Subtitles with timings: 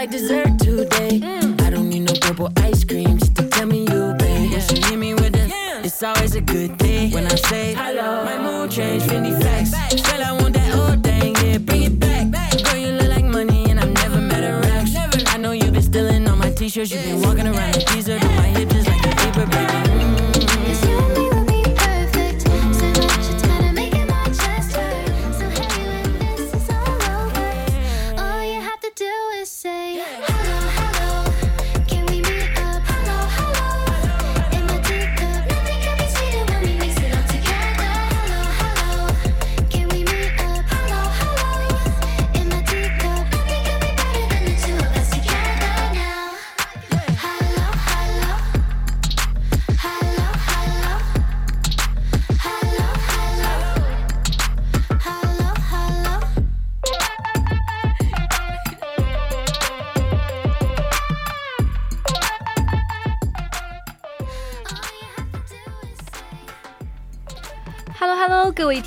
[0.00, 1.20] Like dessert today.
[1.20, 1.60] Mm.
[1.60, 4.50] I don't need no purple ice cream just to tell me you, babe.
[4.50, 5.82] When she hit me with it, yeah.
[5.84, 7.10] it's always a good thing.
[7.10, 9.72] When I say hello, my mood change, Fendi flex.
[10.08, 12.24] Girl, I want that old thing, yeah, bring it back.
[12.64, 15.26] Girl, you look like money and I've never met a Rex.
[15.34, 18.08] I know you've been stealing all my t-shirts, you've been walking around these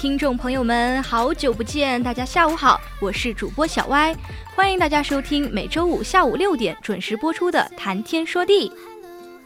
[0.03, 4.13] 听众朋友们，好久不见，大家下午好，我是主播小歪，
[4.53, 8.69] 欢迎大家收听每周五下午六点准时播出的《谈天说地》。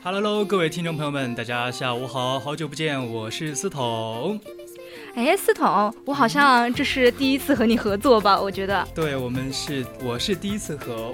[0.01, 4.41] Hello Hello，各位听众朋友们，大家下午好，好久不见，我是思彤。
[5.13, 8.41] 哎，思彤，我好像这是第一次和你合作吧？
[8.41, 8.84] 我觉得。
[8.96, 11.13] 对，我们是，我是第一次和。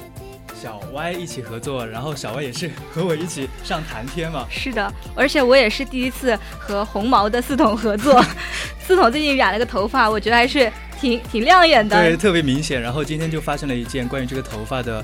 [0.63, 4.47] 小歪一起合作，然后小歪也是 和我一起上谈天嘛。
[4.49, 8.23] 是的，而且我也是第一次和红毛的四筒合作。
[8.79, 12.81] 四筒最近染了个头发，我觉得还是挺挺亮眼的，对，特别明显。
[12.81, 15.03] 然后今天就发生了一件关于这个头发的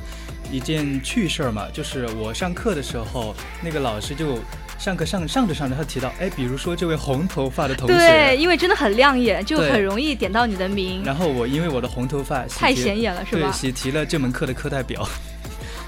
[0.49, 4.39] 一件趣事儿嘛，就是我上课的时候，那个老师就
[4.77, 11.03] 上课上上着上着，他提到，哎，比如说这位红头发的同学，对，因为真的很亮眼，就很容易点到你的名。
[11.03, 13.49] 然后我因为我的红头发太显眼了，是吧？
[13.49, 15.05] 对，喜提了这门课的课代表。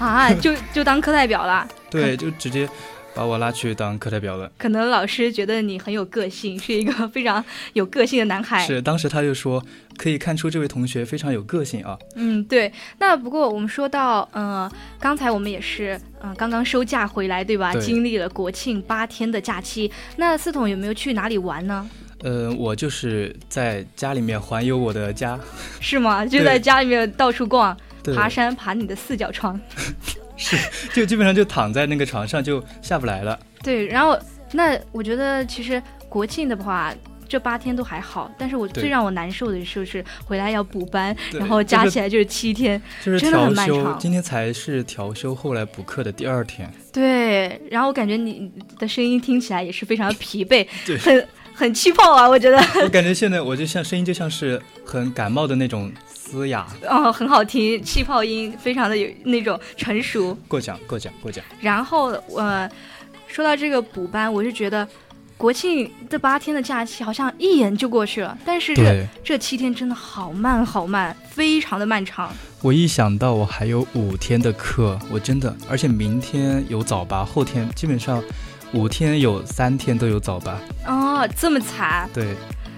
[0.02, 1.66] 啊， 就就当课代表了。
[1.90, 2.68] 对，就直接
[3.14, 4.50] 把我拉去当课代表了。
[4.56, 8.66] 可能老师觉得你很有个性，是一个非常有个性的男孩。
[8.66, 9.62] 是，当时他就说
[9.98, 11.98] 可以看出这位同学非常有个性啊。
[12.16, 12.72] 嗯，对。
[12.98, 17.74] 那不过我们说到，嗯，刚才我们也是，嗯，刚刚收假回来，对吧？
[17.74, 19.92] 经历了国庆八天的假期。
[20.16, 21.88] 那四筒有没有去哪里玩呢？
[22.24, 25.38] 呃，我就是在家里面环游我的家。
[25.80, 26.24] 是吗？
[26.24, 27.76] 就在家里面到处逛。
[28.14, 29.60] 爬山爬你的四角床，
[30.36, 30.56] 是
[30.92, 33.38] 就基本上就躺在那个床上就下不来了。
[33.62, 34.18] 对，然后
[34.52, 36.92] 那我觉得其实国庆的话，
[37.28, 43.98] 这八天都还好，但是我最让我难受的就是回来要补班，然后加起来就是七天，就是真的很漫长。
[43.98, 46.70] 今天才是调休，后来补课的第二天。
[46.92, 50.66] 对，然后我感觉你的声音听起来也是非常的疲惫，
[51.00, 52.56] 很很气泡啊，我觉得。
[52.82, 55.92] 我感觉现在我就像声音就像是很感冒的那种。
[56.32, 60.34] 嘶哑哦，很好听，气泡音非常的有那种成熟。
[60.48, 61.44] 过奖，过奖，过奖。
[61.60, 62.66] 然后呃，
[63.26, 64.88] 说到这个补班，我就觉得
[65.36, 72.32] 国庆这八天的假期好像一眼就过去了，但是这这七天真的好慢好慢，非常的漫长。
[72.62, 78.22] 我一想到我还有五天的课，我真的，而且明天有早八，后天基本上
[78.72, 80.56] 五天有三天都有早班。
[80.86, 82.08] 哦，这么惨。
[82.12, 82.34] 对。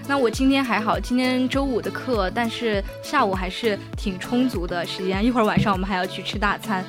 [0.07, 5.25] 那我今天还好，今天周五的课，但是下午还是挺充足的时间。
[5.25, 6.85] 一会儿晚上我们还要去吃大餐。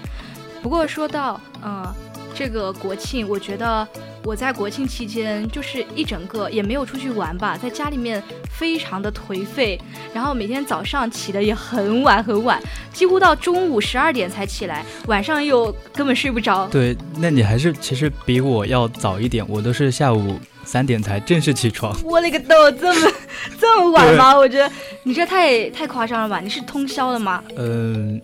[0.62, 1.94] 不过说到，嗯，
[2.36, 3.86] 这个国庆，我觉得
[4.22, 9.80] 我在国庆期间就是一整个也没有出去玩吧，在家里面非常的颓废，
[10.12, 12.60] 然后每天早上起的也很晚很晚，
[12.92, 16.66] 几乎到中午十二点才起来，晚上又根本睡不着。
[16.68, 20.38] 对，那你还是其实比我要早一点，我都是下午。
[20.66, 23.12] 三点才正式起床， 我勒个豆，这么
[23.56, 24.36] 这么晚吗？
[24.36, 24.68] 我觉得
[25.04, 26.40] 你这太太夸张了吧？
[26.40, 27.40] 你是通宵的吗？
[27.56, 28.20] 嗯，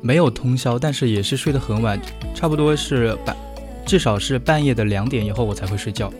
[0.00, 2.00] 没有通宵，但是也是睡得很晚，
[2.34, 3.36] 差不多是半
[3.84, 6.12] 至少是半夜的两点以后我才会睡觉。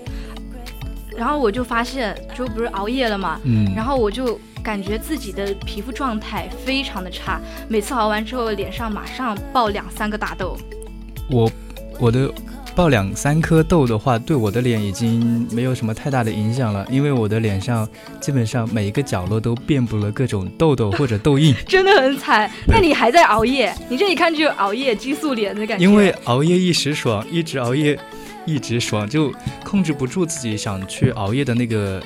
[1.16, 10.56] 然后我就发现，就不是熬夜了嘛，嗯，然后我就感觉自己的皮肤状态非常的差，每次熬完之后脸上马上爆两三个大痘。
[11.28, 11.50] 我
[11.98, 12.32] 我的
[12.78, 17.88] 爆两三颗痘的话，对我的脸已经没有什么太大的影响了，因为我的脸上
[18.20, 21.52] 基本上每一个角落都遍布了各种痘痘或者痘印。
[21.66, 22.48] 真的很惨。
[22.68, 23.74] 那你还在熬夜？
[23.88, 25.84] 你这一看就有熬夜激素脸的感觉。
[25.84, 27.98] 因为熬夜一时爽，一直熬夜
[28.46, 29.32] 一直爽，就
[29.64, 32.00] 控制不住自己想去熬夜的那个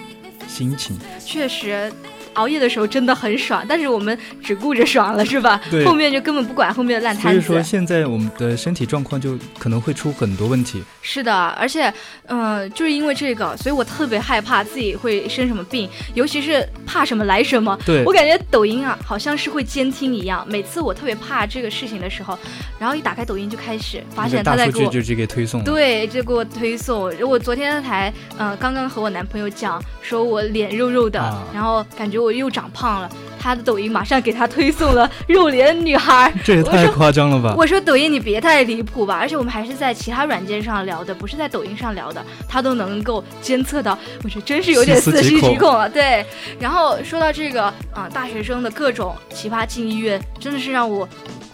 [0.49, 0.99] 心情。
[1.23, 1.93] 确实。
[2.35, 5.61] 熬夜的时候真的很爽，但是我们只顾着爽了，是吧？
[5.71, 5.85] 对。
[5.85, 7.41] 后面就根本不管后面的烂摊子。
[7.41, 10.83] 所以说，现在我们的身体状况就可能会出很多问题。
[11.03, 11.93] 是的，而且，
[12.27, 17.79] 嗯，就是因为这个，所以我特别害怕自己会生什么病，尤其是怕什么来什么。
[17.85, 18.03] 对。
[18.05, 20.47] 我感觉抖音啊，好像是会监听一样。
[20.49, 22.39] 每次我特别怕这个事情的时候，
[22.79, 25.63] 然后一打开抖音就开始发现他在给我就直接推送。
[25.65, 27.13] 对，就给我推送。
[27.29, 31.21] 我昨天才，嗯，刚刚和我男朋友讲，说我脸肉肉的，
[31.53, 32.22] 然后感觉。
[32.23, 37.55] 我又长胖了，他的抖音马上给他推送了肉脸女孩，这也太夸张了吧！
[37.57, 45.89] 我说抖音你别太离谱吧，而且我们还是在其他软件上聊的，不是在抖音上聊的，他都能够监测到，我觉得真是有点细思极恐了。
[45.89, 46.25] 对，
[46.59, 51.09] 然后说到这个啊，大学生的各种奇葩进医院，真的是让我。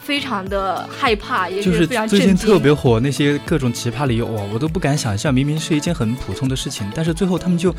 [0.09, 7.75] 非常的害怕，也是非常最近特别火那些各种奇葩理由哇，我都不敢想象，明明是一件很普通的事情，但是最后他们就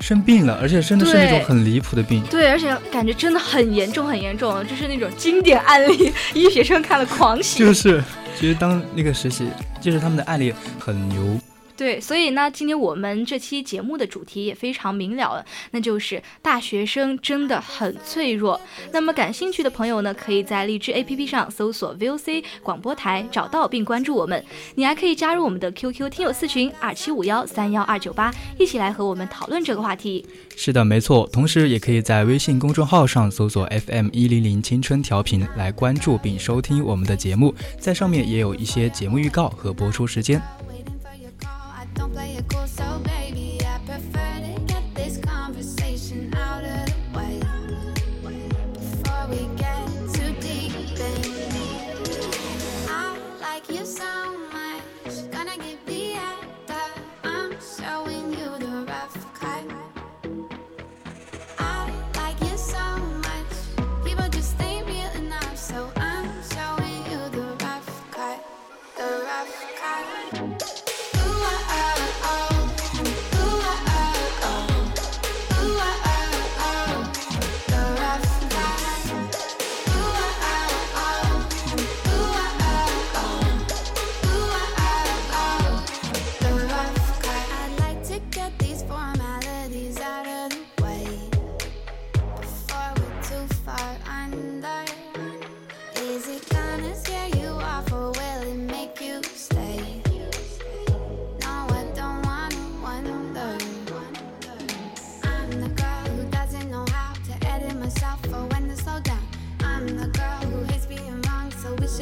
[0.00, 2.22] 生病了，而且真的是那种很离谱的病。
[2.30, 7.58] 对，而且感觉真的很严重，很严重，就是那种经典案例， 医学生看了狂喜。
[7.58, 8.00] 就是，
[8.38, 9.48] 其实当那个实习，
[9.80, 11.36] 就是他们的案例很牛。
[11.76, 18.60] 对，所以呢，今天我们这期节目的主题也非常明了了，那就是大学生真的很脆弱。
[18.92, 24.44] 那么感兴趣的朋友呢，可以在荔枝 APP 上搜索 VOC 广播台，找到并关注我们。
[24.74, 30.24] 你还可以加入我们的 QQ 听友四群二七五幺三幺二九八，一起来和我们讨论这个话题。
[30.54, 31.28] 是的，没错。
[31.32, 40.40] 同时也可以在微信公众号上搜索 FM 一零零青春调频来关注并收听我们的节目，在上面也有一些节目预告和播出时间。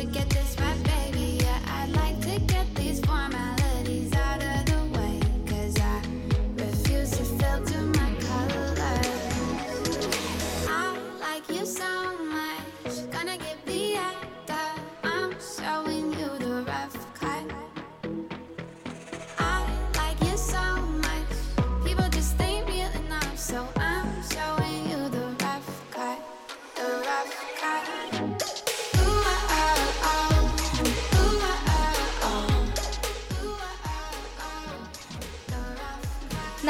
[0.00, 0.39] to get there.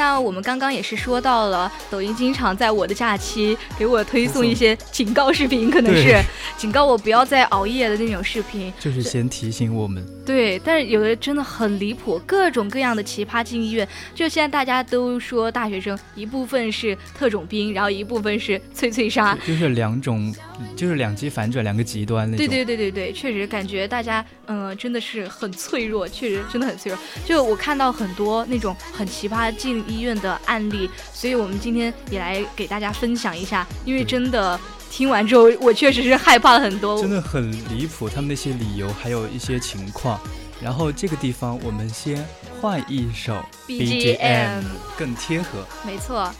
[0.01, 6.19] 那我们刚刚也是说到了，抖音经常在我的假期给我推送一些警告视频，可能是
[6.61, 10.05] 警告我不要再熬夜的那种视频，就是先提醒我们。
[10.23, 13.87] 对，但是有的真的很离谱，各种各样的奇葩进医院。
[14.13, 20.31] 就现在大家都说大学生一部分是特种兵，然后一部分是脆脆鲨，就是两种，
[20.75, 22.45] 就是两极反转，两个极端那种。
[22.45, 27.01] 对对对对对，确实感觉大家嗯真的是很脆弱，确实真的很脆弱。
[27.25, 29.83] 就我看到很多那种很奇葩进。
[29.87, 33.65] 医院的案例，所以我们今天也来给大家分享一下。
[33.83, 34.59] 因为真的
[34.91, 40.19] 听完之后，我确实是害怕了很多，真的很离谱，他们那些理由还有一些情况。
[40.61, 42.23] 然后这个地方我们先
[42.59, 44.61] 换一首 BGM，
[44.97, 45.65] 更贴合。
[45.83, 46.31] 没错。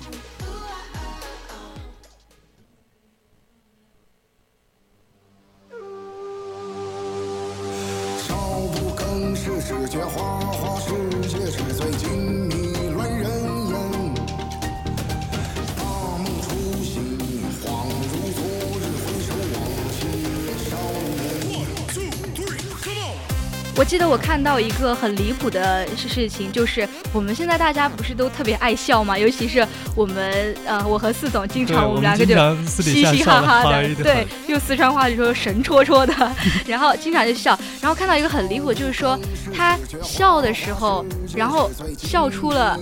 [23.92, 32.34] 记得我看到一个很离谱的事事情，就是我们现在大家不是都特别爱笑嘛，尤其是我们呃，我和四总经常我们两个就
[32.66, 36.14] 嘻嘻哈哈的，对，用四川话就说神戳戳的，
[36.66, 39.20] 然后经常就笑，然后看到一个很离谱，就是说
[39.54, 41.06] 他笑的时候，
[41.36, 42.80] 然后笑出了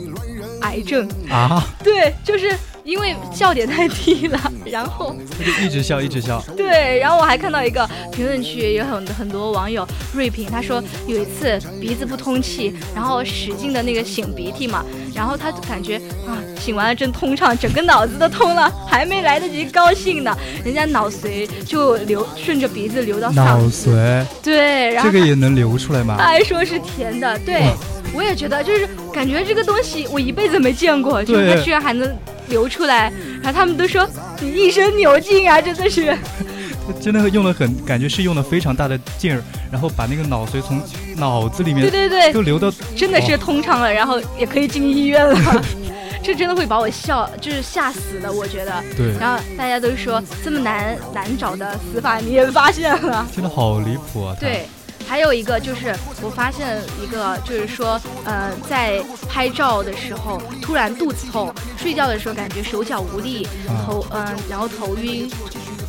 [0.62, 2.56] 癌症啊，对，就是。
[2.90, 6.44] 因为笑点太低了，然后他就一直笑，一直笑。
[6.58, 26.16] 对，然后我还看到一个评论区有很很多网友锐评，他说有一次鼻子不通气，然后使劲的那个擤鼻涕嘛，然后他感觉啊擤完了真通畅，整个脑子都通了，还没来得及高兴呢，人家脑髓就流顺着鼻子流到脑髓，对，然后这个也能流出来吗？
[26.18, 27.72] 他还说是甜的，对，
[28.16, 32.12] 我也觉得就是感觉这个东西我一辈子没见过，就是它居然还能。
[32.50, 34.08] 流出来，然后他们都说
[34.42, 36.18] 你一身牛劲啊，真的是，
[37.00, 39.42] 真的用了很，感觉是用了非常大的劲儿，
[39.72, 40.82] 然后把那个脑髓从
[41.16, 45.64] 脑子里面，对对对，就流到，真的是通畅了，然后也可以进医院了，
[46.22, 48.84] 这真的会把我笑，就是吓死的，我觉得。
[48.98, 49.14] 对。
[49.20, 54.36] 然后大家都说这么难难找的死法你也发现了，真的好离谱啊！
[54.40, 54.66] 对。
[55.10, 63.48] 还有一个就是，我发现一个，就是说，呃，在拍照的时候突然肚子痛，睡觉的时候感觉手脚无力，
[63.84, 65.28] 头，嗯，然后头晕。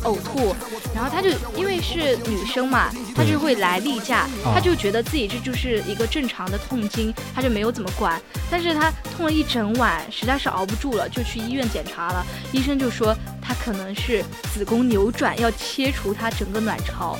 [0.03, 0.55] 呕吐，
[0.95, 8.19] 然后她就因为是女生嘛，她就会来例假，她就觉得自己这就是一个正常的痛经，她就没有怎么管。
[8.49, 12.25] 但是她痛了一整晚，实在是熬不住了，就去医院检查了。
[12.51, 17.17] 医生就说她可能是子宫扭转，要切除她整个卵巢，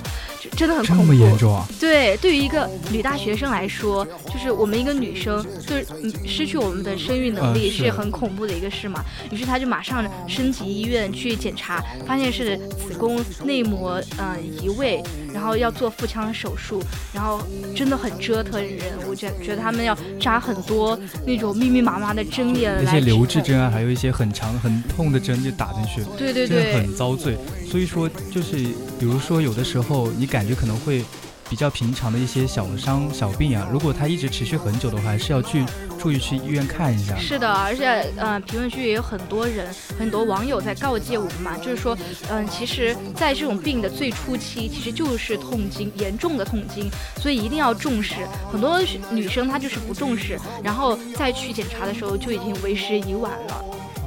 [0.55, 1.01] 真的很恐怖。
[1.01, 1.65] 这么严重啊？
[1.79, 5.85] 对，对于一个女大学生来说，就是我们一个女生，就是
[6.27, 9.03] 失去我们的生育能力是很恐怖的一个事嘛。
[9.31, 12.59] 于是她就马上升级医院去检查，发现是。
[12.91, 15.01] 子宫内膜嗯移位，
[15.33, 16.81] 然后要做腹腔手术，
[17.13, 17.41] 然后
[17.75, 18.93] 真的很折腾人。
[19.07, 27.37] 我觉觉得他们要扎很多那种密密麻麻的针眼，那些留置针啊，还有一些很长很痛的针就打进去，对对对，很遭罪。
[27.69, 28.55] 所以说，就是
[28.99, 31.03] 比如说有的时候你感觉可能会。
[31.51, 35.65] 比较平常的一些小伤小病啊，如果它一直持续很久的话，还是要去
[35.99, 37.17] 注意去医院看一下。
[37.17, 39.67] 是的，而且呃，评论区也有很多人，
[39.99, 41.95] 很多网友在告诫我们嘛，就是说，
[42.29, 48.15] 嗯，其实在这种病的最初期，其实就是痛经，严重的痛经，所以一定要重视。
[48.49, 48.81] 很多
[49.11, 53.53] 女生她就是不重视，然后再去检查的时候就已经为时已晚了。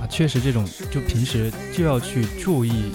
[0.00, 2.90] 啊，确实这种就平时就要去注意。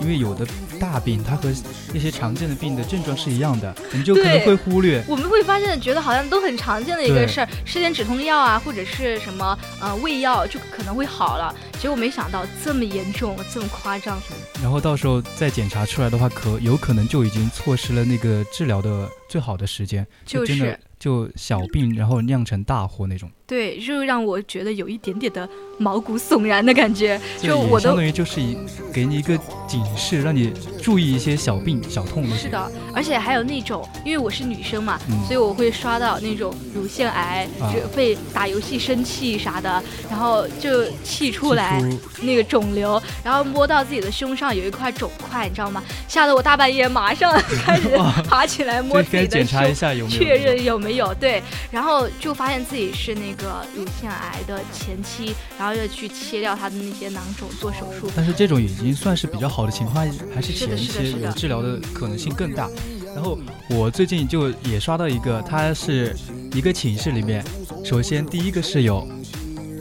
[0.00, 0.44] 因为有的
[0.78, 1.52] 大病，它和
[1.92, 5.02] 那些常见的病的症状是一样的，我们就可能会忽略。
[5.08, 11.54] 我们会发现，觉得好像都很常见的一个事儿，吃点止痛药啊，或者是什么呃胃药，就可能会好了。
[11.78, 14.20] 结果没想到这么严重，这么夸张。
[14.62, 23.28] 然后到时候再检查出来的话，可有可能就已经错失了那个治疗的最好的时间，就真的就小病，然后酿成大祸那种。
[23.46, 27.20] 对，就让我觉得有一点点的毛骨悚然的感觉。
[27.40, 28.56] 就我相当于就是一
[28.92, 29.36] 给你一个
[29.66, 30.52] 警示，让你
[30.82, 41.78] 注意一些小病小痛是的，而且还有那种，因为我是女生嘛，所以我会刷到那种乳腺癌，就被打游戏生气啥的，然后就气出来
[42.22, 45.82] 那个肿瘤，然后摸到自己的胸上有一块肿块，你知道吗？
[46.08, 47.30] 吓得我大半夜马上
[47.66, 47.90] 开始
[48.26, 53.42] 爬起来摸自己的胸，确认有没有对，然后就发现自己是那个。
[53.42, 58.08] 个乳腺癌的前期，然后要去切掉他的那些囊肿做手术。
[58.14, 62.68] 但是这种已经算是比较好的情况，还是前期有治疗的可能性更大。
[63.14, 63.38] 然后
[63.70, 66.14] 我最近就也刷到一个，他是
[66.54, 67.44] 一个寝室里面，
[67.84, 69.06] 首先第一个室友，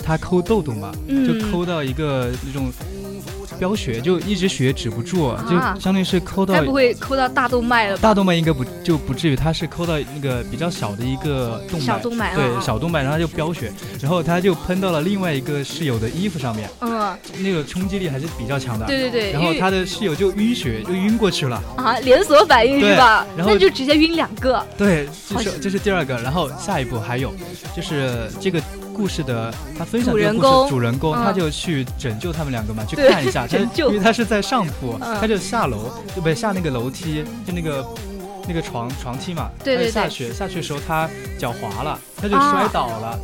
[0.03, 2.71] 他抠痘痘嘛，就抠到一个那种。
[3.61, 7.97] 飙血就一直血止不住，就相当于是抠到，该不会抠到大动脉了？
[7.99, 23.27] 大动脉应该不就不至于，他是抠到那个比较小的一个动脉，小动脉，对，小动脉，然后就飙血，然后他就喷到了另外一个室友的衣服上面，嗯，那个冲击力还是比较强的，对对对，然后他的室友就晕血，就晕过去了，啊，连锁反应是吧？
[23.37, 27.31] 然后就直接晕两个，对，这是这是第二个，然后下一步还有
[27.75, 28.59] 就是这个。
[29.01, 37.83] 故事的他分享这个故事，主人公他就去拯救他们两个嘛，去看一下， 他因为他是在上铺，他就下楼，就不下那个楼梯，就那个
[38.47, 43.19] 那个床床梯嘛，对对下去下去的时候他脚滑了，他就摔倒了，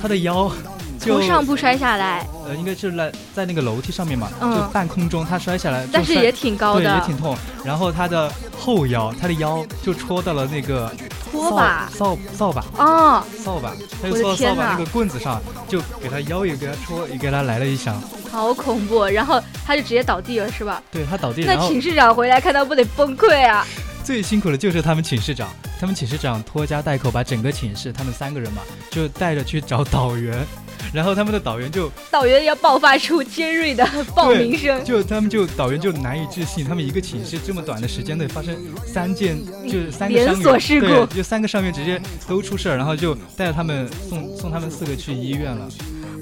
[0.00, 0.50] 他的腰
[0.98, 7.36] 从上铺摔下来，呃，应该是在在那个楼梯上面嘛，就半空中他摔下来，但是也挺高的，对，也挺痛。
[7.64, 10.90] 然后他的后腰，他的腰就戳到了那个。
[11.30, 15.38] 拖把扫扫把哦，扫把，他就我的坐到扫把那个棍子上，
[15.68, 18.02] 就给他腰也给他戳，也给他来了一响。
[18.32, 19.04] 好恐怖！
[19.04, 20.82] 然后他就直接倒地了，是吧？
[20.90, 23.66] 对他倒地，那寝室长回来看到不得崩溃啊！
[24.02, 30.46] 最辛苦的就是他们寝室长，他们寝室长拖家带口把整个寝室，他们三个人嘛，就带着去找导员，
[30.92, 45.68] 然后他们的导员就导员要爆发出尖锐的报名声，就他们就导员就难以置信，他们一个寝室这么短的时间内发生三件，就是三个连锁事故对，就三个上面直接都出事儿，然后就带着他们送送他们四个去医院了。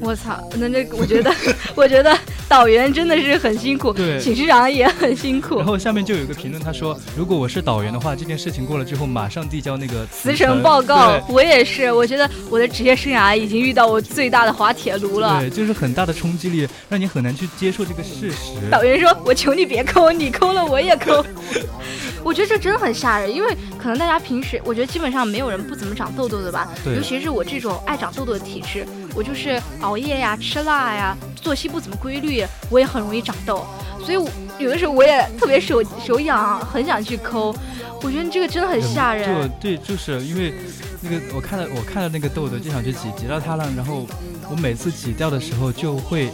[0.00, 0.38] 我操！
[0.56, 1.32] 那这个我觉得，
[1.74, 2.16] 我觉得
[2.48, 5.66] 导员真的是很辛苦，对寝室长也很辛苦然。
[5.66, 15.40] 后下面就有一个评论，他说如果我是导员的话，这件事情过了之后马上递交那个辞呈呈报告，我也是，我觉得我的职业生涯已经遇到我最大的滑铁卢了。
[15.40, 18.70] 对，就是很大的冲击力，让你很难去接受这个事实。
[18.70, 21.24] 导员说：“我求你别抠，你抠了我也抠。
[22.22, 26.68] ”我觉得这真的很吓人，因为可能大家平时，我觉得基本上没有人不怎么长痘痘的吧。
[26.84, 28.84] 对尤其是我这种爱长痘痘的体质，
[29.16, 33.64] 我就是熬夜呀、吃辣呀、作息不怎么规律，我也很容易长痘。
[34.04, 37.56] 所以我有的时候我也特别手手痒，很想去抠。
[38.02, 39.26] 我觉得这个真的很吓人。
[39.26, 40.52] 就对，就是因为
[41.00, 44.06] 那个我看到我看到那个痘痘就想去挤，挤到它了，然后
[44.50, 46.30] 我每次挤掉的时候就会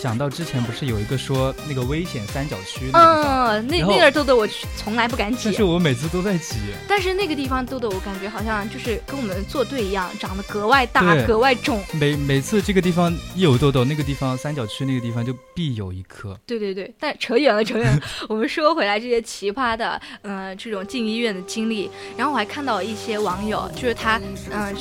[0.00, 5.54] 想到之前不是有一个说那个危险三角区那个地方，嗯，那那个痘痘我从来不敢挤但。
[5.54, 6.54] 是我每次都在挤。
[6.88, 11.82] 但是那个地方痘痘，我感觉好像就是跟我们作对一样，长得格外大、格外重。
[11.92, 16.38] 每每次这个地方一有痘痘，那个地方三角区那个地方就必有一颗。
[16.46, 18.00] 对对对，但扯远了，扯远了。
[18.28, 21.90] 我们说回来这些奇葩的，呃，这种进医院的经历。
[22.16, 24.20] 然后我还看到一些网友，就是他，
[24.52, 24.74] 嗯、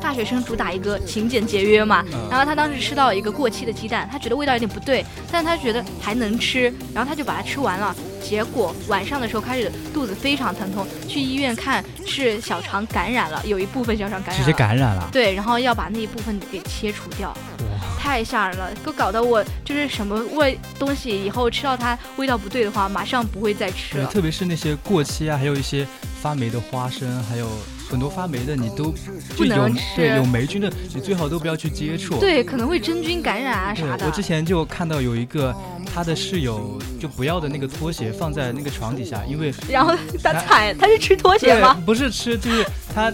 [0.00, 2.04] 大学生主打一个勤俭节约嘛。
[2.12, 7.94] 嗯然后他当时吃到一个过期的鸡蛋，他觉得味道有点不对，但他觉得还能吃，然后他就把它吃完了。
[8.20, 14.52] 结果晚上的时候开始肚子非常疼痛，去医院看是小肠感染了，有一部分小肠感染直接。
[14.52, 15.08] 感染了。
[15.12, 17.32] 对，然后要把那一部分给切除掉，
[17.98, 24.06] 太吓人了，都搞得我就是什么味东西以后吃到它味道不对的话，马上不会再吃，了。
[24.06, 25.86] 特别是那些过期啊，还有一些
[26.20, 27.48] 发霉的花生，还有
[27.88, 28.92] 很多发霉的，你都
[29.36, 32.18] 不就有能吃对有霉菌的，你最好都不要去接触。
[32.18, 34.06] 对，可能会真菌感染啊对啥的。
[34.06, 35.54] 我之前就看到有一个
[35.94, 41.80] 他的室友就不要的那个拖鞋放在那个床底下，因为然后他踩，他是吃拖鞋吗？
[41.86, 43.12] 不是吃，就是他。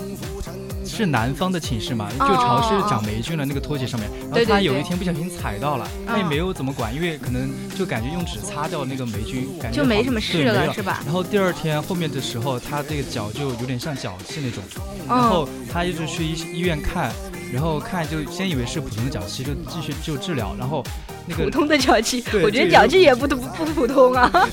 [0.94, 11.02] 是南方的寝室嘛，就哦潮湿长霉菌了那个拖鞋上面，然后他有一天不小心踩到了，他也嗯没有怎么管，因为可能就感觉用纸擦掉那个霉菌，感觉就没好什么事了是吧？
[11.04, 14.62] 然后第二天后面的时候，他这个脚就有点像脚气那种，
[15.08, 17.12] 然嗯，后他一直去医医院看，
[17.52, 20.84] 然后看就先以为是普通的脚气，就继续就治疗，然后
[21.26, 24.30] 那个普通的脚气，我觉得脚气也不不不普通啊。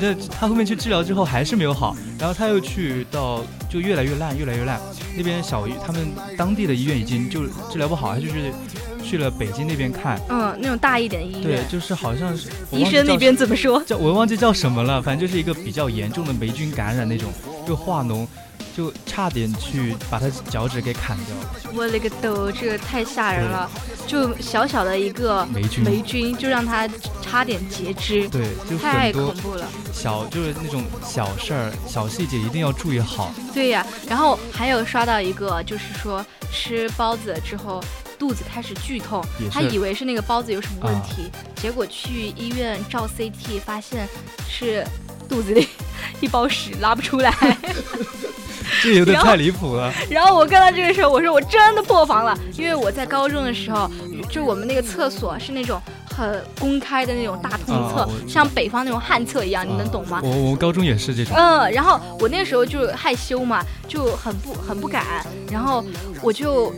[0.00, 4.80] 那他后面去治疗之后还是没有好，然后他又去到就越来越烂，越来越烂。
[5.16, 6.06] 那边小医他们
[6.36, 8.52] 当地的医院已经就治疗不好，他就是
[9.02, 13.82] 去了北京那边看，嗯，那种大一点的医院对，，就是好像是医生那边怎么说？
[13.84, 17.32] 叫我忘记叫什么了，反正就是一个比较严重的霉菌感染那种，
[17.66, 18.24] 就化脓，
[18.76, 21.36] 就差点去把他脚趾给砍掉。
[21.74, 23.70] 我勒个豆，这个太吓人了！
[24.06, 26.88] 就小小的一个霉菌霉菌，就让他
[27.22, 29.66] 差点截肢，对，就太恐怖了。
[29.92, 33.32] 小就是那种小事儿、小细节一定要注意好。
[33.54, 37.82] 对呀，然后还有刷到一个，就是说吃包子之后
[38.18, 44.06] 肚子开始剧痛，他以为是那个包子有什么问啊题，结果去医院照 CT 发现
[44.48, 44.84] 是
[45.28, 45.68] 肚子里
[46.20, 47.30] 一包屎拉不出来。
[48.80, 49.92] 这有点太离谱了。
[50.08, 53.90] 然后我看到这个时候，我说我真的破防了，因为我在高中的时候，
[54.30, 60.20] 就我们那个厕所是那种很公开的那种大通厕，像北方那种旱厕一样，你能懂吗？
[60.22, 61.36] 我我高中也是这种。
[61.36, 65.04] 嗯，然后我那时候就害羞嘛，就很不很不敢，
[65.50, 65.84] 然后
[66.20, 66.72] 我就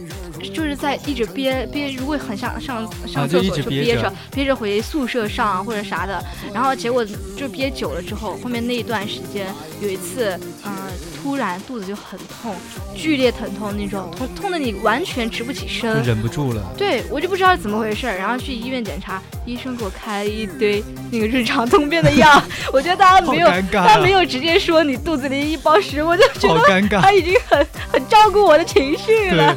[0.53, 7.05] 就是在一直憋憋，如果很想上上厕所直憋着就憋着憋着回宿舍上啊或者啥的，然后结果
[7.37, 9.47] 就憋久了之后，后面那一段时间
[9.81, 10.73] 有一次，嗯、
[11.17, 12.55] 突然肚子就很痛，
[12.95, 16.03] 剧烈疼痛那种，痛痛的你完全直不起身。
[16.03, 16.63] 忍不住了。
[16.77, 22.43] 对，我就不知道怎么回事儿，然后去医院检查，医生给我开了一堆那个日常通便的药。
[22.73, 29.57] 我觉得大家没有，他没有直接说你肚子里一包屎，我就觉得他已经很很照顾我的情绪了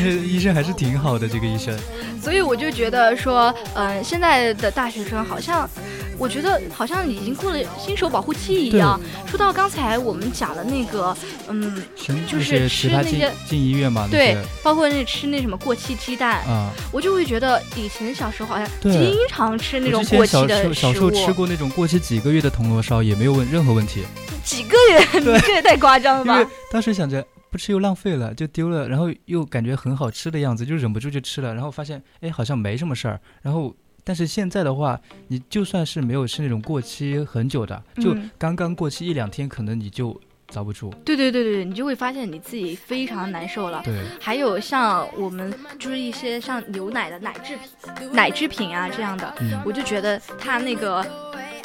[0.00, 1.76] 医生还是挺好的，这个医生。
[2.22, 5.68] 所以我就觉得说，嗯、现在的大学生好像
[6.16, 8.98] 我觉得好像已经过了新手保护期一样。
[9.26, 11.14] 说到刚才我们讲的那个，
[11.48, 11.82] 嗯，
[12.26, 20.72] 就是吃那些进医院嘛，对，包括那吃那什么过期鸡蛋啊，我就会觉得以前小时候好像经常吃那种过期的食物。
[20.72, 24.04] 小时候吃过那种过期几个月的铜锣烧，也没有问任何问题。
[24.42, 26.34] 几个月， 这也太夸张了吧？
[26.38, 33.72] 因为当时想着不吃又浪费了，就丢了，然后又感觉很好吃的样子，就忍不住就吃了，然后发现哎好像没什么事儿，然后。
[34.06, 40.90] 但是现在的话，你就算是没有吃那种过期很久的，就刚刚过期一两天，可能你就遭不住。
[41.06, 43.80] 对对对对，你就会发现你自己非常难受了。
[43.82, 43.98] 对。
[44.20, 51.02] 还有像我们就是一些像牛奶的奶制品、奶制品啊这样的，我就觉得它那个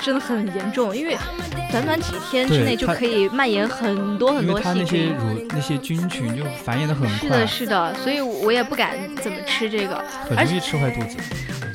[0.02, 1.18] 真的很严重，因为
[1.72, 4.84] 短短几天之内就可以蔓延很多很多细菌。
[4.84, 7.20] 那些乳那些菌群就繁衍的很快。
[7.20, 11.18] 是的，是的，所以我也不敢怎么吃这个，很容易吃坏肚子。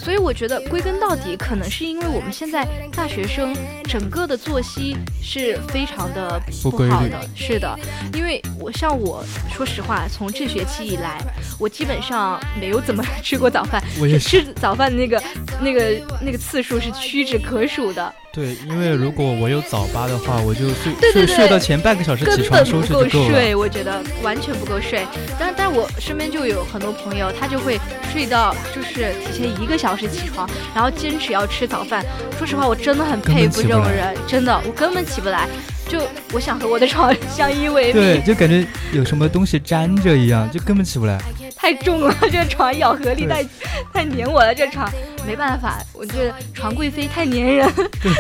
[0.04, 7.26] 所以我觉得归根到底，可能是因为我们现在大学生整个的作息是非常的不好的。
[7.34, 7.74] 是的，
[8.12, 11.18] 因为我像我说实话，从这学期以来，
[11.58, 13.82] 我基本上没有怎么吃过早饭。
[13.98, 15.22] 我也吃早饭的那个
[15.58, 18.14] 那个那个次数是屈指可数的。
[18.30, 23.08] 对，因为如果我有早八的话，我就睡睡睡到前半个小时起床收拾就够了。
[23.30, 25.06] 睡，我觉得完全不够睡。
[25.38, 27.78] 但但我身边就有很多朋友，他就会
[28.12, 32.04] 睡到就是提前一个小时起床，然后坚持要吃早饭。
[32.38, 35.48] 说实话，我真的很佩服这种人，真的，我根本起不来。
[35.86, 36.00] 就
[36.32, 41.20] 我想和我的床 相依为命，对，就感觉有什么东西粘着一样，就根本起不来。
[41.54, 43.44] 太重了， 这床咬合力太
[43.92, 44.90] 太粘我了，这床
[45.26, 47.70] 没办法，我这床贵妃太粘人，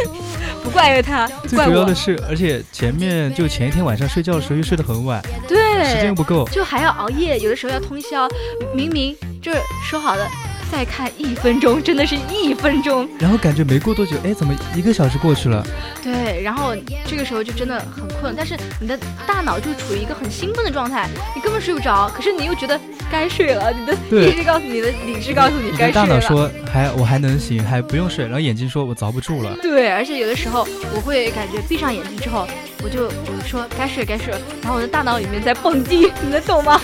[0.62, 8.28] 不怪他，最主要的是，而且前面就前一天晚上睡觉的时候又睡得很晚，对，时间又不够，就还要熬夜，有的时候要通宵，
[8.74, 10.26] 明明就是说好了。
[10.74, 13.08] 再看一分钟，真的是一分钟。
[13.20, 15.64] 然后感觉没过多久，哎，怎么一个小时过去了？
[16.02, 16.74] 对，然后
[17.06, 22.10] 这个时候就真的很困，但是你的大脑就处于一个很兴奋的状态，你根本睡不着。
[22.12, 22.76] 可是你又觉得
[23.10, 25.92] 该睡了，你的理智告诉你的理智告诉你该睡了。
[25.92, 29.56] 大脑说还我还能行，还不用睡，然后眼睛说我遭不住了。
[29.62, 32.46] 对，而且有的时候我会感觉闭上眼睛之后。
[32.82, 36.78] 我就我说该睡该睡，然后我的大脑里面在蹦迪，你能懂吗？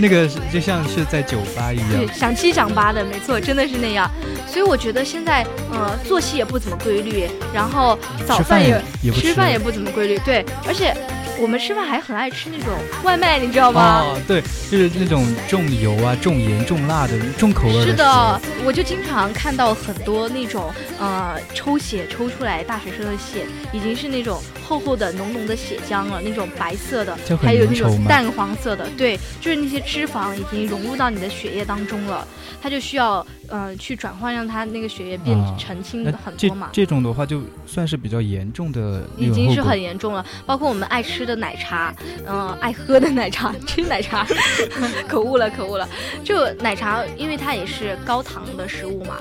[0.00, 4.10] 那个就像是在酒吧一样，对，想七想八的，没错，真的是那样。
[4.46, 8.80] 所以我觉得现在呃作息也不怎么规律，然后早饭也
[9.12, 10.96] 吃饭也不怎么规律，对，而且。
[11.42, 14.02] 我们吃饭还很爱吃那种外卖，你知道吗？
[14.04, 17.84] 哦，对，就是那种重油啊、重盐、重辣的、重口味的。
[17.84, 32.24] 是的，我就经常看到很多那种呃抽血抽出来大学生的血，已经是那种厚厚的、浓浓的血浆了，那种白色的，还有那种淡黄色的，对，就是那些脂肪已经融入到你的血液当中了，
[32.62, 36.68] 它就需要嗯去转换，让他那个血液变澄清很多嘛。
[36.72, 40.24] 这种的话就算是比较严重的，已经是很严重了。
[40.44, 41.12] 包括我们爱吃。
[41.22, 41.94] 吃的奶茶，
[42.26, 44.26] 嗯，爱喝的奶茶， 吃奶茶，
[45.06, 45.88] 可恶了，可恶了。
[46.24, 49.18] 就奶茶，因为它也是高糖的食物嘛，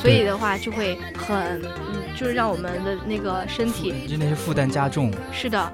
[0.00, 5.10] 所以的话就会很，嗯，就是让我们的那个身体，就那些负担加重。
[5.32, 5.72] 是的。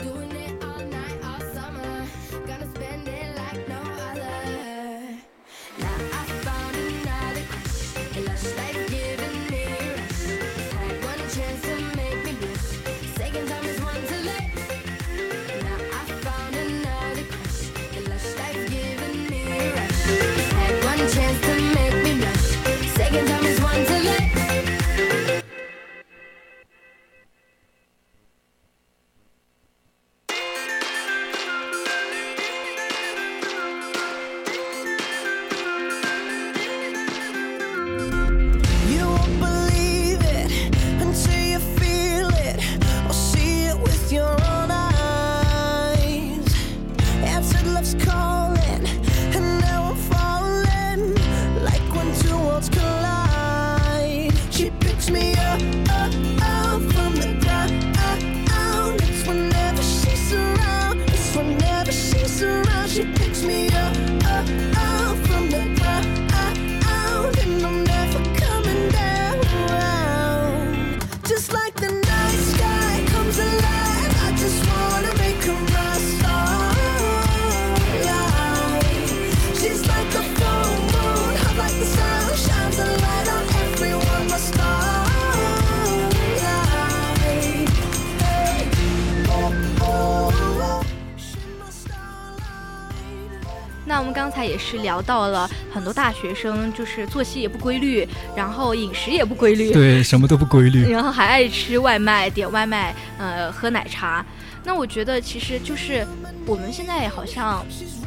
[94.64, 100.88] 是聊到了很多大学生，就是作息也不规律，然后饮食也不规律，对，什么都不规律。
[100.90, 104.24] 然后还爱吃外卖、点外卖，呃，喝奶茶。
[104.66, 106.06] 那我觉得其实就是
[106.46, 107.62] 我们现在好像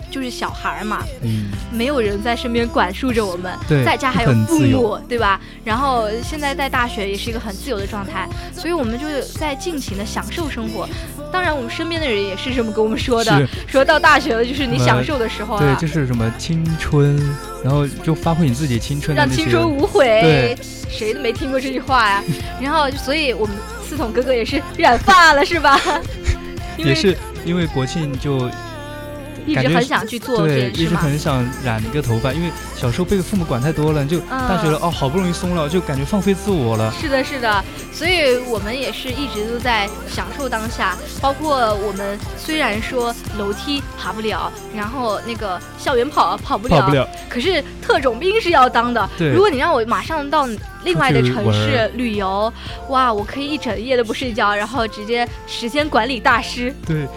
[0.10, 5.40] 就是小孩儿嘛，嗯，没有人在身边管束着我们，对在家还有父母，对吧？
[5.64, 9.06] 然后现在在大学也是一个很自由的状态，所以我们就
[9.38, 10.90] 在尽情的享受生活。
[11.32, 17.18] 当然，我们身边的人也是这么跟我们说的，说到大学了就是你享受的时候啊对，就是什么青春，
[17.64, 19.24] 然后就发挥你自己青春的。
[19.24, 20.58] 让青春无悔对。
[20.90, 22.24] 谁都没听过这句话呀？
[22.62, 23.56] 然后，所以我们
[23.88, 25.80] 四筒哥哥也是染发了，是吧？
[26.78, 28.50] 也是因为国庆就
[29.48, 30.70] 一直很想去做这对。
[30.72, 36.94] 一直很想染一个头发，因为小时候被父母管太多了，就大学了、哦，好不容易松了，就感觉放飞自我了。
[37.00, 40.96] 是的，是的，所以我们也是一直都在享受当下。
[41.22, 49.10] 包括我们虽然说楼梯爬不了，然后那个校园跑跑不了，跑不了，可是特种兵是要当的。
[49.18, 50.48] 对如果你让我马上到
[50.84, 52.52] 另外的城市旅游，
[52.90, 56.74] 哇，我可以一整夜都不睡觉，然后直接时间管理大师。
[56.86, 57.08] 对，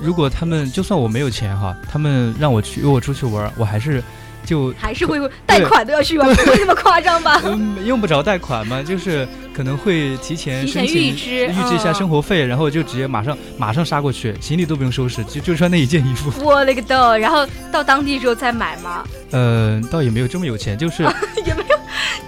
[0.00, 4.02] 如果他们就算我没有钱哈，他们让我去约我出去玩，我还是
[4.44, 7.40] 就还是会贷款都要去玩，不会那么夸张吧？
[7.46, 16.30] 嗯用不着贷款嘛，就是可能会提前提前申请预支预支一下嗯生活费，然后就直接马上马上杀过去，行李都不用收拾，就就穿那一件衣服。
[16.44, 17.16] 我勒个豆！
[17.16, 21.02] 然后到当地之后再买吗，呃，倒也没有这么有钱，就是
[21.44, 21.76] 也没有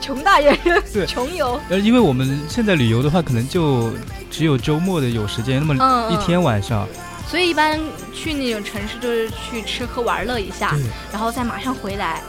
[0.01, 0.57] 穷大爷
[0.93, 1.61] 对穷游。
[1.69, 3.93] 呃，因为我们现在旅游的话，可能就
[4.31, 6.89] 只有周末的有时间，那么嗯一天晚上，
[7.29, 7.79] 所以一般
[8.15, 10.75] 去那种城市就是去吃喝玩乐一下，
[11.13, 12.23] 然后再马上回来，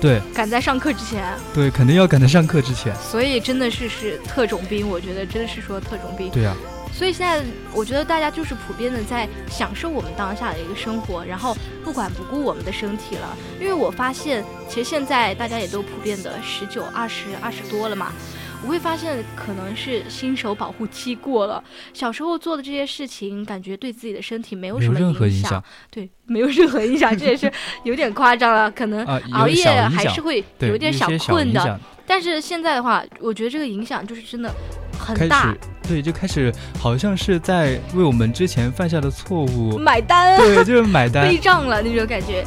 [0.00, 1.22] 对赶在上课之前。
[1.54, 2.92] 对，肯定要赶在上课之前。
[2.96, 6.28] 所以真的是是特种兵，我觉得真的是说特种兵。
[6.30, 6.56] 对呀、
[6.92, 7.40] 所以现在
[7.72, 13.36] 我觉得大家就是普遍的在享受我们当下的一个生活，然后不管不顾我们的身体了。
[13.60, 18.12] 因为我发现，其实现在大家也都普遍的十九、二十、二十多了嘛。
[18.62, 21.62] 我会发现，可能是新手保护期过了。
[21.92, 27.50] 小时候做的这些事情，感觉对自己的身体没有什么影影响对，没有任何影响，这也是
[27.84, 28.70] 有点夸张了。
[28.70, 34.54] 可能熬夜还是会，有点小困的，但是现在的话，我觉得这个影响就是真的
[34.98, 35.54] 很大，
[35.88, 41.36] 对，就开始好像是在为我们之前犯下的错误，买单对，就是买单背。
[41.42, 42.44] 账了那种感觉。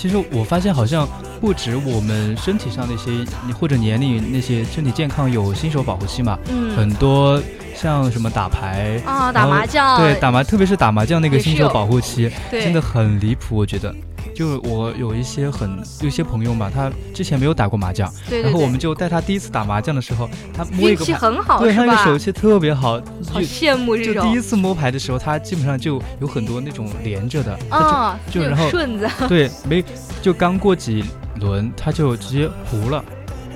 [0.00, 1.06] 其实我发现好像
[1.42, 6.74] 不止我们身体上那些或者年龄那些身体健康有新手保护期嘛，嗯。
[6.74, 7.38] 很多
[7.74, 13.94] 像什么打牌啊，打麻将，对，打麻，特别是打麻将那个新手保护期，真的很离谱，我觉得。
[14.34, 21.72] 就我有一些很有一些朋友嘛，他之前没有打过麻将，对对然后我们就带他第一次打麻将的时候，他摸一运气个牌，很好，对？
[21.72, 29.84] 他那个手气特别好，好就羡慕这种，就第一次摸牌的时候，他基本上就有很多那种连着的，他啊，就然后顺子，对没
[30.22, 31.04] 就刚过几
[31.36, 33.04] 轮他就直接胡了，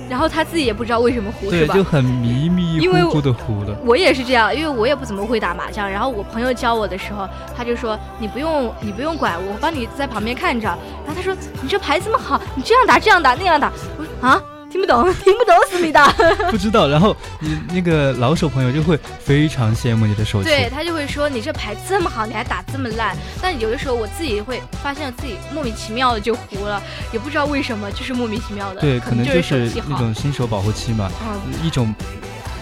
[0.09, 1.83] 然后他自己也不知道为什么糊，是对，吧就？
[1.83, 3.75] 很迷迷糊糊的糊的。
[3.85, 5.89] 我也是这样，因为我也不怎么会打麻将。
[5.89, 10.67] 然后我朋友教我的时候，他就说你不用你不用管，我帮你在旁边看着。
[11.05, 13.71] 然后他说你这牌这么好，你这样打这样打那样打。
[13.97, 14.41] 我说啊，
[14.75, 16.11] 听不懂， 听不懂，思密达。
[16.51, 23.15] 不知道，然后你那个老手朋友就会非常羡慕你的手气，对他就会说你这牌这么好，你还打这么烂。
[23.41, 26.81] 但有的时候我自己会发现自己莫名其妙的就糊了，
[27.13, 28.81] 也不知道为什么，就是莫名其妙的。
[28.81, 29.97] 对，可可能就就是是那。
[29.97, 31.95] 种新手保护期嘛，嗯，一种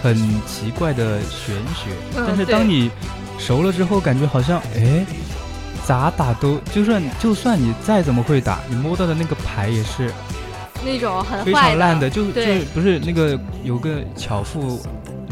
[0.00, 0.14] 很
[0.46, 1.90] 奇怪的玄学。
[2.16, 2.92] 嗯但是当你
[3.40, 5.04] 熟了之后，感觉好像哎，
[5.84, 10.12] 咋打都，就算就算你再怎么会打，你摸到的那个牌也是
[10.84, 14.80] 那种很非坏常烂的，就就是不是那个有个巧妇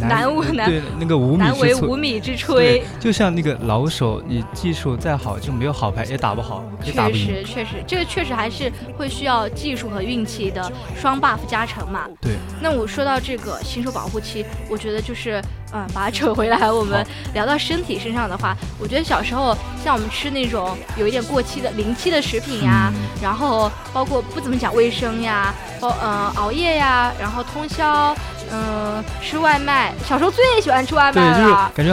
[0.08, 1.74] 难无难对那个无米难为。
[1.74, 7.18] 无米之炊对。，就像那个老手，你技术再好，就没有好牌也打不好，也打不确。
[7.18, 12.06] 实确实，这个确实还是会需要技术和运气的双 buff 加成嘛。
[12.20, 28.14] 对，那我说到这个新手保护期，我觉得就是，嗯，把它扯回来，我们聊到身体身上的话，我觉得小时候像我们吃那种有一点过期的临期的食品呀，嗯然后包括不怎么讲卫生呀，包呃熬夜呀，然后通宵，
[28.50, 31.92] 嗯、吃外卖，小时候最喜欢吃外对，就是卖了，感觉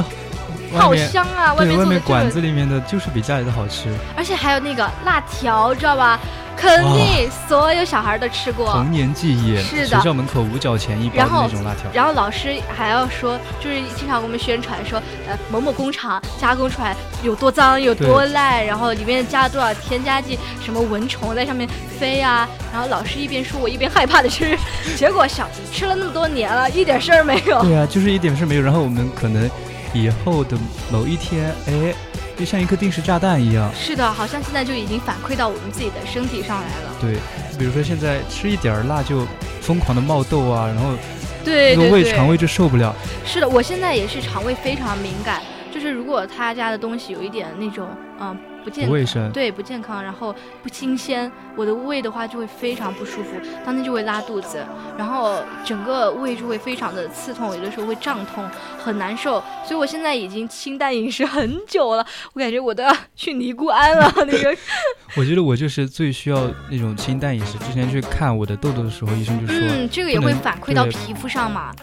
[0.73, 3.93] 外好香啊，外面外面馆子里面的就是比家里的好吃。
[4.15, 6.19] 而且还有那个辣条，知道吧？
[6.55, 8.73] 肯定所有小孩都吃过。
[8.73, 11.89] 童年记忆，是的学校门口五角钱一包的那种辣条。
[11.93, 22.49] 然后老师还要说，就是经常给我们宣传说，呃，某某工厂加工出来有多脏有多烂，然后里面加了多少添加剂，什么蚊虫在上面飞啊。
[22.73, 24.57] 然后老师一边说，我一边害怕的吃，
[24.97, 27.61] 结果小吃了那么多年了，一点事儿没有。
[27.61, 28.61] 对啊，就是一点事儿没有。
[28.61, 29.49] 然后我们可能
[29.93, 30.57] 以后的
[30.91, 31.93] 某一天，哎，
[32.37, 33.71] 就像一颗定时炸弹一样。
[33.75, 36.95] 是的，好像现在就已经反馈到我们自己的身体上来了。
[36.99, 37.17] 对，
[37.57, 39.27] 比如说现在吃一点儿辣就
[39.61, 40.93] 疯狂的冒痘啊，然后
[41.43, 42.95] 对对那个胃对，肠胃就受不了。
[43.25, 47.87] 是的，我现在也是肠胃非常敏感，就是如果他家的东西有一点那种
[48.19, 53.31] 嗯、不健不卫生，对不健康，然后不新鲜，我的胃的话就会非常不舒服，
[53.65, 54.63] 当天就会拉肚子，
[54.97, 59.41] 然后整个胃就会非常的刺痛，有的时候会胀痛，很难受。
[59.65, 64.11] 所以我现在已经清淡饮食很久了，我感觉我都要去尼姑庵了。
[64.17, 64.55] 那个
[65.15, 67.57] 我觉得我就是最需要那种清淡饮食。
[67.59, 71.73] 之前去看我的痘痘的时候，医生就说、嗯，这个也会反馈到皮肤上嘛。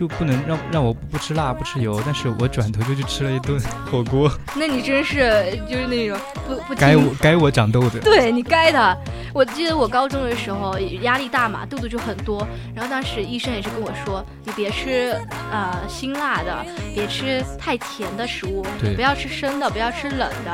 [0.00, 3.60] 就不能让让我不吃辣不吃油，但是我转头就去吃了一顿
[3.92, 8.00] 火锅，那你真是就是那种不不该我该我长痘的。
[8.00, 8.96] 对你该的。
[9.34, 12.44] 我记得我高中的时候压力大嘛，痘痘就很多。
[12.74, 15.14] 然后当时医生也是跟我说，你别吃
[15.52, 18.64] 呃辛辣的，别吃太甜的食物，
[18.96, 20.50] 不要吃生的，不要吃冷的。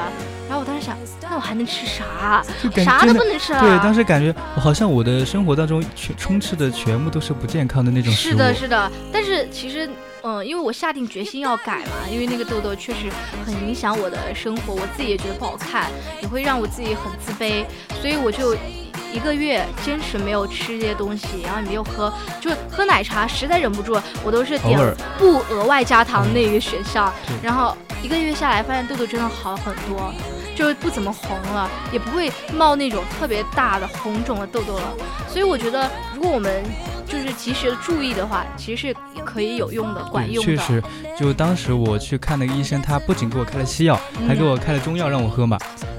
[0.49, 2.45] 然后我当时想，那我还能吃啥？
[2.63, 3.61] 就感啥都不能吃了。
[3.61, 8.33] 对，当时感觉好像我的生活当中全充斥的全部都是不健康的那种食物。
[8.33, 8.91] 是的，是的。
[9.13, 9.89] 但是其实，
[10.23, 13.11] 嗯，因为我下定决心要改嘛，因为那个痘痘确实
[13.45, 15.91] 很影响我的生活，我自己也觉得不好看，
[16.23, 17.65] 也会让我自己很自卑，
[18.01, 18.57] 所以我就。
[19.17, 24.79] 一个月坚持没有吃这些东西，然后你没有喝，就是喝奶茶，实在忍不住，我都是点
[25.19, 27.11] 不额外加糖那个选项。
[27.43, 30.13] 然后一个月下来，发现痘痘真的好很多，
[30.55, 34.93] 就是不怎么红了，也不会冒那种特别大的红肿的痘痘了。
[35.27, 36.63] 所以我觉得，如果我们
[37.07, 40.57] 就是及时的注意的话，其实是可以有用的、管用的。
[40.57, 40.83] 确实，
[41.19, 45.57] 就当时我去看那个医生，他不仅给我开了西药，还给嗯我开了中药让我喝嘛。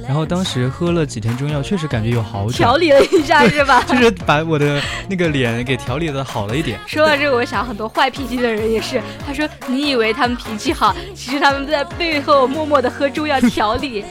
[0.08, 3.84] 然后当时喝了几天中药，确实感觉有好转，调理了一下是吧？
[3.88, 6.80] 就是把我的那个脸给调理的好了一点。
[6.88, 14.06] 说到这个，我想很多坏脾气的人也是，他说你以为他们脾气好，其实他们在背后默默的喝中药调理。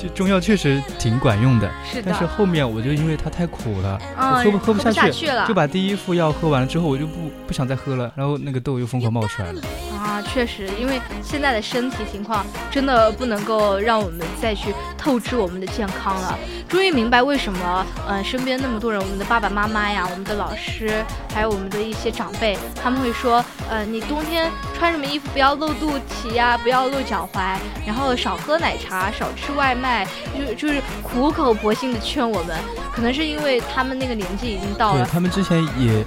[0.00, 9.60] 就中药确实挺管用的，是的但，是后面我就因为它太苦了，嗯，我喝不喝不下去去了就把第一副药喝完了之后，我就不不想再喝了，然后那个痘又疯狂冒出来了。
[10.00, 16.38] 啊，确实，因为现在的身体情况真的不能够让我们再去透支我们的健康了。
[16.66, 32.56] 终于明白为什么，呃，身边那么多人，我们的爸爸妈妈呀，我们的老师，还有我们的一些长辈，他们会说，呃，你冬天穿什么衣服不要露肚脐呀，不要露脚踝，然后少喝奶茶，少吃外卖，就就是苦口婆心的劝我们。
[32.90, 36.04] 可能是因为他们那个年纪已经到了，他们之前也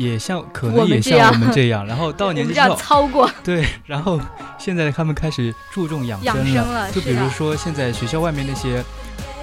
[0.00, 4.18] 也像，可能也像我们这样，然后到 年纪之后，操过对，然后
[4.58, 8.82] 现在他们开始注重养养生了，就比如，说现在学校外面那些，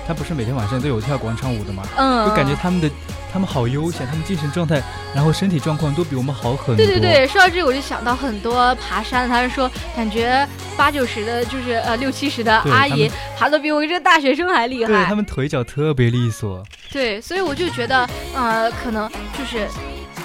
[0.07, 1.83] 他不是每天晚上都有跳广场舞的嘛？
[1.95, 2.89] 嗯，就感觉他们的
[3.31, 4.81] 他们好悠闲，他们精神状态，
[5.13, 6.77] 然后身体状况都比我们好很多。
[6.77, 14.91] 对对对，说到这个我就想到很多爬山，他们说感觉八九十的，就是呃六七十的阿姨爬的比我这个大学生还厉害。
[14.91, 19.67] 对他们腿脚特别利索，对，所以我就觉得，呃，可能就是。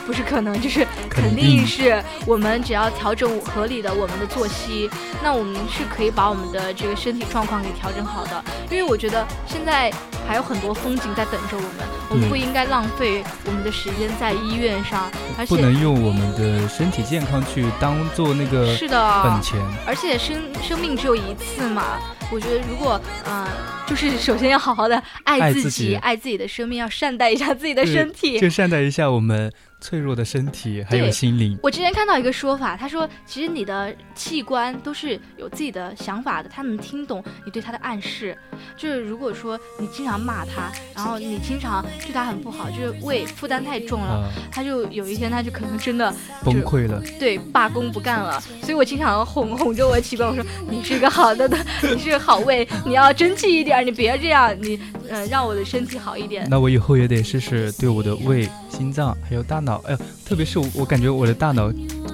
[0.06, 4.90] 不是可能，就是肯定是我们只要调整合理的我们的作息，
[5.22, 8.44] 那我们是可以把我们的这个身体状况给调整好的。
[8.70, 9.92] 因为我觉得现在
[10.32, 11.70] 还有很多风景在等着我们，
[12.08, 19.60] 我们不应该浪费我们的时间在医院上，而且不能用我们的身体健康去当做那个是的，本钱。
[19.86, 22.00] 而且生生命只有一次嘛，
[22.32, 23.46] 我觉得如果呃，
[23.86, 28.40] 就是首先要好好的爱自爱自己爱自己的生命，要善待一下自己的身体。
[28.40, 31.58] 就善待一下我们脆弱的身体，还有心灵。
[31.62, 38.34] 我之前看到一个说法，他说其实你的器官都是有自己的想法的，他能听懂你对他的暗示。
[38.78, 56.46] 就是如果说你经常骂他，然后你经常对他很不好，就是胃负担太重了，啊，他就有一天他就可能真的崩溃了，对罢工不干了，所以我经常哄哄着我奇怪，我说你是一个好的的，你是个好胃，你要争气一点，你别这样，你呃让我的身体好一点。
[56.48, 59.98] 那我以后也得试试对我的胃、心脏还有大脑，哎呦，
[60.32, 61.70] 特别是我，我感觉我的大脑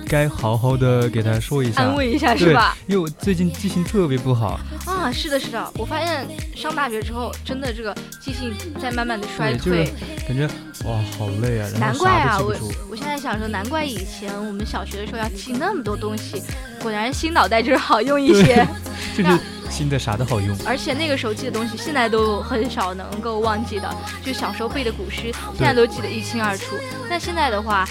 [0.08, 2.76] 该好好的给他说一下安，慰一下是吧？
[2.88, 8.52] 因为我最近记性特别不好，啊，是的，是的，我发现上大学之后，真的这个记性
[8.82, 10.26] 在慢慢的衰退是。
[10.26, 10.48] 感觉
[10.84, 12.52] 哇好累啊，难怪啊，我。
[12.90, 16.42] 我现在想说，难怪以前我们小学的时候要记那么多东西，
[16.82, 18.66] 果然新脑袋就是好用一些。
[19.16, 19.38] 就是
[19.70, 23.88] 新的啥都好用，而且那个时候记的东西，现在都很少能够忘记的。
[24.24, 26.74] 就小时候背的古诗，现在都记得一清二楚。
[27.08, 27.86] 但现在的话，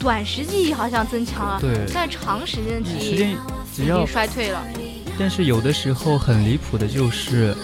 [0.00, 4.60] 短时记忆好像增强了，对，但长时间的记忆已经，衰退了。
[5.18, 7.54] 但是有的时候很离谱的就是，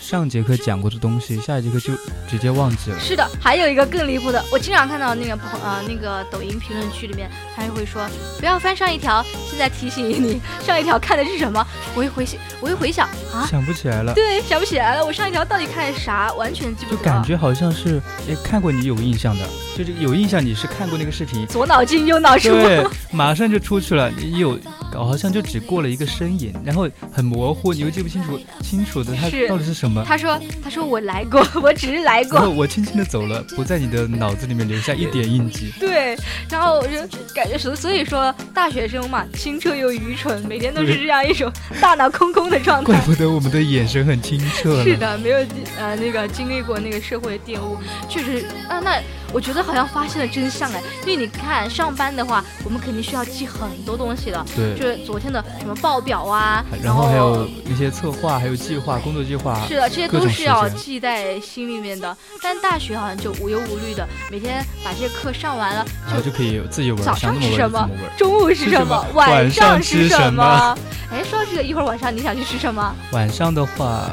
[0.00, 1.92] 上节课讲过的东西，下一节课就
[2.28, 3.00] 直接忘记了。
[3.00, 11.66] 是的，还有一个更离谱的，我经常看到那个朋呃那个抖音评论区里面，他就会说不要翻上一条，现在提醒你上一条看的是什么。
[11.94, 16.96] 我一回想，我一回想啊，想不起来了，对，想不起来了，我上一条到底看的啥，完全记不得。
[16.96, 19.44] 就感觉好像是哎看过你有印象的，
[19.76, 22.50] 就是有印象你是看过那个视频，左脑进右脑出。
[22.50, 24.10] 对，马上就出去了。
[24.10, 24.58] 你有
[24.92, 29.85] 好像就只过了一个身影，然后很模糊，你又记不清楚清楚的它到底是什么。
[30.06, 32.48] 他说他说我来过， 我只是来过。
[32.48, 35.72] 我轻轻的走了，不在你的脑子里面留下一点印记。
[35.80, 36.16] 对，
[36.50, 36.98] 然后我就
[37.34, 42.92] 感觉所所以说大学生嘛，清澈又愚蠢，每天都是这样一种大脑空空的状态。
[42.94, 44.82] 怪不得我们的眼神很清澈。
[44.82, 45.38] 是的，没有
[45.78, 47.76] 呃那个经历过那个社会的玷污，
[48.08, 49.00] 确实啊，那
[49.32, 54.44] 我觉得好像发现了真相哎，因为你看上班的话，我们肯定需要记很多东西的，
[54.76, 59.60] 就，是昨天的什么报表啊，然后还有一些策划，还有计划、工作计划。
[59.68, 62.16] 是的，这些都是要记在心里面的。
[62.42, 67.88] 但大学好像就无忧无虑的，每天把这些课上完了，然后就可以自己玩，早上吃什么。
[68.16, 70.76] 中午吃什么晚晚上吃什么？
[71.10, 72.94] 哎，说到这个，一会儿晚上你想去吃什么？
[73.12, 74.10] 晚上的话，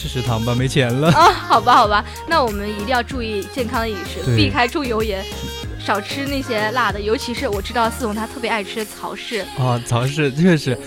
[0.00, 1.12] 吃食堂吧，没钱了。
[1.12, 5.22] 啊，好吧，好吧，那我们一定要注意健康的饮食，避开重油盐，
[5.78, 10.78] 少吃那些辣的，尤其是我知道四总他特别爱吃曹氏，啊，曹氏确实，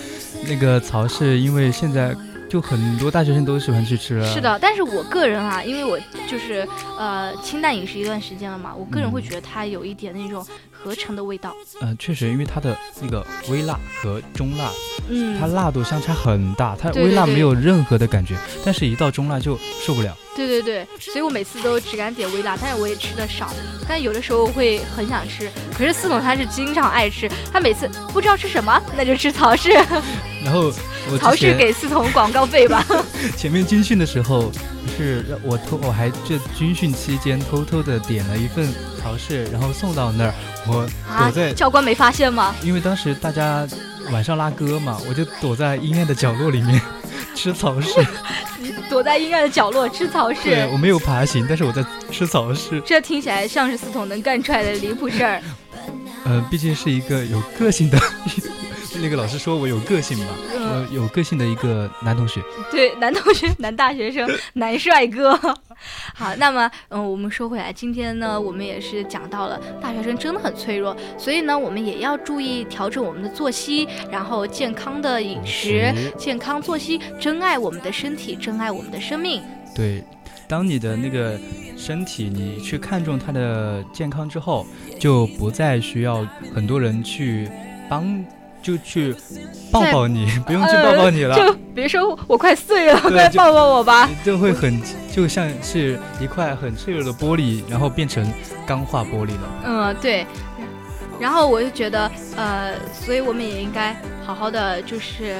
[0.48, 2.12] 那个曹氏，因为现在
[2.54, 4.32] 就很多大学生都喜欢去吃了。
[4.32, 5.98] 是，的，但是我个人啊，因为我
[6.28, 6.64] 就是
[6.96, 14.70] 呃清淡饮食一段时间了嘛，我个人嗯会觉得它有一点那种合成的味道，呃，确实，因为它的那个微辣和中辣，
[15.08, 20.16] 嗯，它辣度相差很大，它微辣没有任何的感觉，但是一到中辣就受不了。
[20.36, 23.52] 对对对，所以我每次都只敢点微辣，但是我也吃的少，
[23.88, 25.50] 但有的时候会很想吃。
[25.76, 29.70] 可是四总他是经常爱吃，他每次不知道吃什么，那就吃曹氏，
[30.44, 30.74] 然后我
[31.20, 32.84] 曹氏给四总广告费吧。
[33.36, 34.50] 前面军训的时候，
[34.96, 38.68] 是我偷，我还这军训期间偷偷的点了一份
[39.02, 40.34] 曹氏，然后送到那儿，
[40.66, 42.54] 我啊躲在，教官没发现吗？
[42.62, 43.66] 因为当时大家
[44.10, 46.80] 晚上拉歌嘛，我就躲在阴暗的角落里面
[47.34, 47.88] 吃曹氏。
[48.58, 52.80] 你 躲在阴暗的角落吃曹对氏，我没有爬行，但是我在吃曹氏。
[52.84, 55.42] 这听起来像是四总能干出来的离谱事儿。
[56.24, 57.98] 呃，毕竟是一个有个性的，
[59.04, 62.40] 那个老师说我有个性吧，嗯，我有个性的一个男同学。
[62.70, 65.38] 对，男同学、男大学生、男帅哥。
[66.14, 79.42] 好，那么，嗯，我们说回来，今天呢，我们也是讲到了大学生真的很脆弱，所以呢，我们也要注意调整我们的作息，然后健康的饮食、食健康作息，珍爱我们的身体，珍爱我们的生命。
[79.76, 80.02] 对，
[80.48, 81.38] 当你的那个
[81.76, 84.66] 身体你去看重它的健康之后，
[84.98, 87.46] 就不再需要很多人去
[87.86, 88.24] 帮，
[88.64, 89.14] 就去
[89.70, 91.36] 抱抱你， 不用去抱抱你了。
[91.36, 94.08] 就别说我快碎了，快抱抱我吧。
[94.24, 94.80] 就会很，
[95.12, 98.26] 就像是一块很脆弱的玻璃，然后变成
[98.66, 99.62] 钢化玻璃了。
[99.66, 100.26] 嗯，对。
[101.20, 103.94] 然后我就觉得，呃，所以我们也应该
[104.24, 105.36] 好好的，就是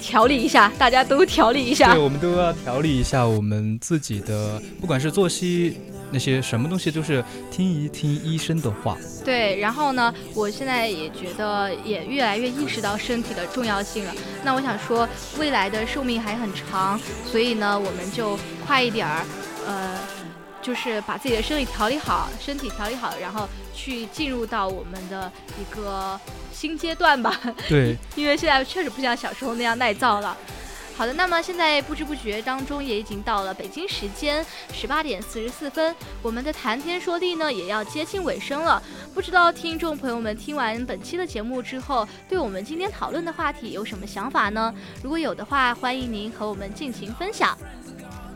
[0.00, 2.02] 调理一下，大家都调理一下对，。
[2.02, 5.78] 我们都要调理一下我们自己的，不管是作息
[6.12, 8.96] 那些什么东西，都是听一听医生的话。
[9.24, 14.14] 对，然后呢，我现在也觉得也越来越意识到身体的重要性了。
[14.44, 15.08] 那我想说，
[15.38, 19.24] 未来的寿命还很长，所以呢，我们就快一点儿，
[19.66, 19.98] 呃，
[20.60, 26.20] 就是把自己的身体调理好，身体调理好，然后去进入到我们的一个
[26.52, 27.40] 新阶段吧。
[27.68, 30.36] 对， 因为现在确实不像小时候那样耐造了。
[30.94, 38.80] 好的，那么现在不知不觉当中也已经到了北京时间十八点四十四分，我们的谈天说地呢也要接近尾声了。
[39.12, 44.72] 不知道听众朋友们听完本期的节目之后，对我们今天讨论的话题有什么想法呢？
[45.02, 47.56] 如果有的话，欢迎您和我们进行分享。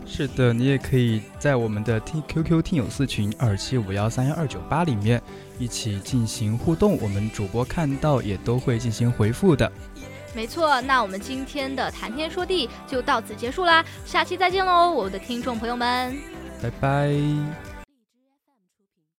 [0.09, 5.21] 是的，你也可以在我们的听 QQ 听友四群二七五幺三幺二九八里面
[5.59, 9.71] 一起进行互动，我们主播看到也都会进行回复的。
[10.37, 16.14] 没错，那我们今天的谈天说地就到此结束啦，下期再见喽，我的听众朋友们。
[16.62, 17.76] 拜拜。